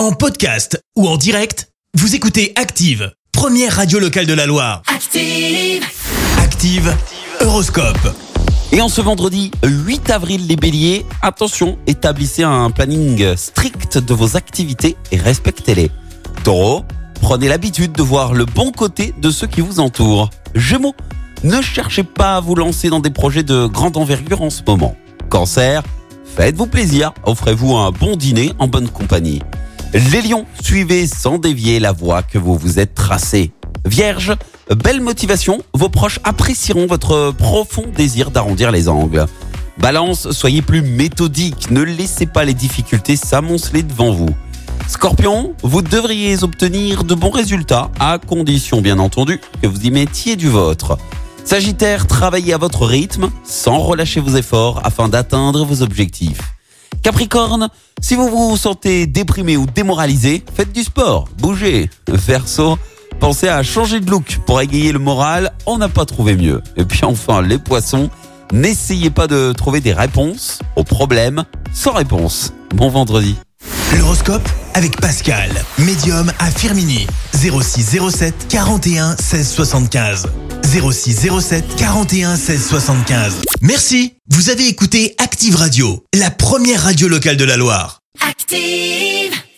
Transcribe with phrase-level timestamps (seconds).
[0.00, 4.80] En podcast ou en direct, vous écoutez Active, première radio locale de la Loire.
[4.86, 5.84] Active.
[6.38, 6.96] Active,
[7.42, 8.16] Horoscope.
[8.72, 14.38] Et en ce vendredi 8 avril, les béliers, attention, établissez un planning strict de vos
[14.38, 15.90] activités et respectez-les.
[16.44, 16.86] Taureau,
[17.20, 20.30] prenez l'habitude de voir le bon côté de ceux qui vous entourent.
[20.54, 20.94] Gémeaux,
[21.44, 24.96] ne cherchez pas à vous lancer dans des projets de grande envergure en ce moment.
[25.28, 25.82] Cancer,
[26.24, 29.42] faites-vous plaisir, offrez-vous un bon dîner en bonne compagnie.
[29.92, 33.50] Les lions, suivez sans dévier la voie que vous vous êtes tracée.
[33.84, 34.36] Vierge,
[34.84, 39.26] belle motivation, vos proches apprécieront votre profond désir d'arrondir les angles.
[39.78, 44.30] Balance, soyez plus méthodique, ne laissez pas les difficultés s'amonceler devant vous.
[44.86, 50.36] Scorpion, vous devriez obtenir de bons résultats, à condition bien entendu que vous y mettiez
[50.36, 50.98] du vôtre.
[51.44, 56.42] Sagittaire, travaillez à votre rythme, sans relâcher vos efforts afin d'atteindre vos objectifs.
[57.02, 57.68] Capricorne,
[58.00, 61.88] si vous vous sentez déprimé ou démoralisé, faites du sport, bougez.
[62.08, 62.78] Verseau,
[63.20, 66.62] pensez à changer de look pour égayer le moral, on n'a pas trouvé mieux.
[66.76, 68.10] Et puis enfin, les poissons,
[68.52, 72.52] n'essayez pas de trouver des réponses aux problèmes sans réponse.
[72.74, 73.36] Bon vendredi.
[73.98, 77.06] L'horoscope avec Pascal, médium à Firmini.
[77.34, 80.26] 06 07 41 16 75.
[80.64, 83.34] 06 07 41 16 75.
[83.60, 88.00] Merci, vous avez écouté Active Radio, la première radio locale de la Loire.
[88.20, 89.39] Active.